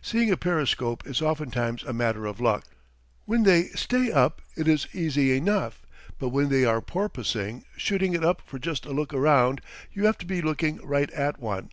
[0.00, 2.64] Seeing a periscope is oftentimes a matter of luck.
[3.26, 5.84] When they stay up it is easy enough,
[6.18, 9.60] but when they are porpoising, shooting it up for just a look around,
[9.92, 11.68] you have to be looking right at one.